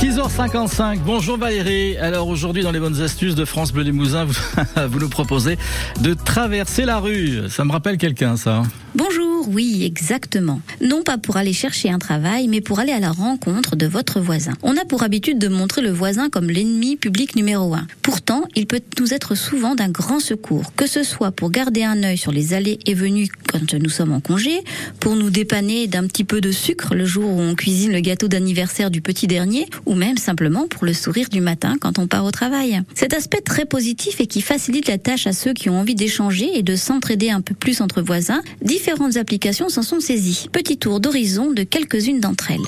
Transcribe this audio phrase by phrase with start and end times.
[0.00, 1.96] 6h55, bonjour Valérie.
[1.96, 4.34] Alors aujourd'hui dans les bonnes astuces de France Bleu Limousin, vous,
[4.88, 5.58] vous nous proposez
[6.00, 7.50] de traverser la rue.
[7.50, 8.62] Ça me rappelle quelqu'un ça
[8.94, 9.17] Bonjour,
[9.48, 10.60] oui, exactement.
[10.82, 14.20] Non pas pour aller chercher un travail, mais pour aller à la rencontre de votre
[14.20, 14.52] voisin.
[14.62, 17.86] On a pour habitude de montrer le voisin comme l'ennemi public numéro un.
[18.02, 22.02] Pourtant, il peut nous être souvent d'un grand secours, que ce soit pour garder un
[22.02, 24.60] œil sur les allées et venues quand nous sommes en congé,
[25.00, 28.28] pour nous dépanner d'un petit peu de sucre le jour où on cuisine le gâteau
[28.28, 32.26] d'anniversaire du petit dernier, ou même simplement pour le sourire du matin quand on part
[32.26, 32.82] au travail.
[32.94, 36.50] Cet aspect très positif et qui facilite la tâche à ceux qui ont envie d'échanger
[36.54, 39.37] et de s'entraider un peu plus entre voisins, différentes applications
[39.68, 40.48] s'en sont saisies.
[40.52, 42.58] Petit tour d'horizon de quelques-unes d'entre elles.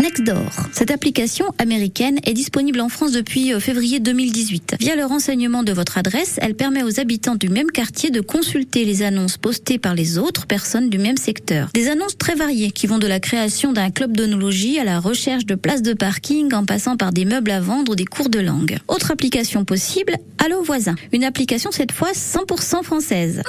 [0.00, 0.50] Nextdoor.
[0.72, 4.76] Cette application américaine est disponible en France depuis euh, février 2018.
[4.80, 8.84] Via le renseignement de votre adresse, elle permet aux habitants du même quartier de consulter
[8.84, 11.68] les annonces postées par les autres personnes du même secteur.
[11.74, 15.46] Des annonces très variées qui vont de la création d'un club d'onologie à la recherche
[15.46, 18.40] de places de parking en passant par des meubles à vendre ou des cours de
[18.40, 18.78] langue.
[18.88, 20.96] Autre application possible, Allo Voisin.
[21.12, 23.42] Une application cette fois 100% française.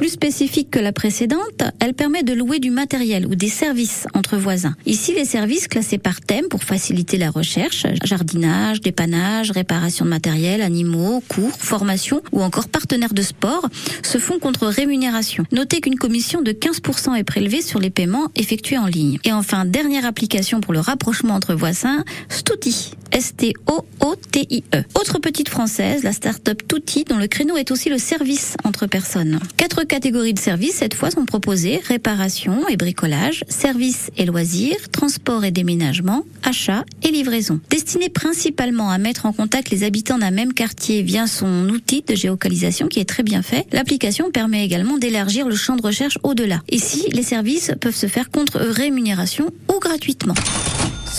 [0.00, 4.38] Plus spécifique que la précédente, elle permet de louer du matériel ou des services entre
[4.38, 4.74] voisins.
[4.86, 10.62] Ici, les services classés par thème pour faciliter la recherche, jardinage, dépannage, réparation de matériel,
[10.62, 13.68] animaux, cours, formation ou encore partenaires de sport,
[14.02, 15.44] se font contre rémunération.
[15.52, 19.18] Notez qu'une commission de 15% est prélevée sur les paiements effectués en ligne.
[19.24, 22.92] Et enfin, dernière application pour le rapprochement entre voisins, Stouti.
[23.12, 24.84] S-T-O-O-T-I-E.
[24.94, 29.40] Autre petite française, la start-up Touti, dont le créneau est aussi le service entre personnes.
[29.56, 35.44] Quatre catégories de services cette fois sont proposées réparation et bricolage, services et loisirs, transport
[35.44, 37.60] et déménagement, achat et livraison.
[37.70, 42.14] Destiné principalement à mettre en contact les habitants d'un même quartier via son outil de
[42.14, 46.62] géocalisation qui est très bien fait, l'application permet également d'élargir le champ de recherche au-delà.
[46.70, 50.34] Ici, les services peuvent se faire contre rémunération ou gratuitement.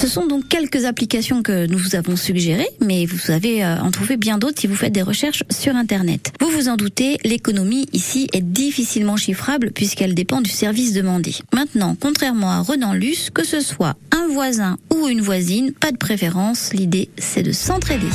[0.02, 3.91] Ce sont donc quelques applications que nous vous avons suggérées, mais vous savez euh, en
[3.91, 6.33] trouver bien d'autres si vous faites des recherches sur Internet.
[6.39, 11.35] Vous vous en doutez, l'économie ici est difficilement chiffrable puisqu'elle dépend du service demandé.
[11.53, 15.97] Maintenant, contrairement à Renan Luce, que ce soit un voisin ou une voisine, pas de
[15.97, 18.07] préférence, l'idée c'est de s'entraider.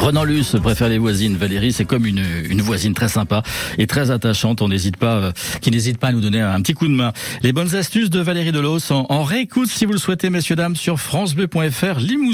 [0.00, 1.36] Renan Luce préfère les voisines.
[1.36, 3.42] Valérie, c'est comme une, une voisine très sympa
[3.76, 4.62] et très attachante.
[4.62, 7.12] On n'hésite pas, euh, qui n'hésite pas à nous donner un petit coup de main.
[7.42, 10.74] Les bonnes astuces de Valérie Delos en, en réécoute si vous le souhaitez, messieurs dames,
[10.74, 11.98] sur francebleu.fr.